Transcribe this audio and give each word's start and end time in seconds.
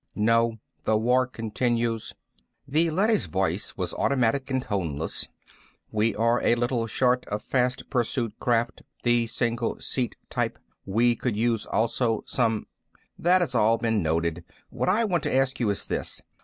"No. 0.15 0.57
The 0.83 0.97
war 0.97 1.27
continues." 1.27 2.15
The 2.67 2.89
leady's 2.89 3.27
voice 3.27 3.77
was 3.77 3.93
automatic 3.93 4.49
and 4.49 4.63
toneless. 4.63 5.27
"We 5.91 6.15
are 6.15 6.41
a 6.43 6.55
little 6.55 6.87
short 6.87 7.23
of 7.27 7.43
fast 7.43 7.87
pursuit 7.91 8.33
craft, 8.39 8.81
the 9.03 9.27
single 9.27 9.79
seat 9.79 10.15
type. 10.31 10.57
We 10.87 11.15
could 11.15 11.37
use 11.37 11.67
also 11.67 12.23
some" 12.25 12.65
"That 13.25 13.41
has 13.41 13.53
all 13.53 13.77
been 13.77 14.01
noted. 14.01 14.43
What 14.71 14.89
I 14.89 15.05
want 15.05 15.21
to 15.25 15.35
ask 15.35 15.59
you 15.59 15.69
is 15.69 15.85
this. 15.85 16.19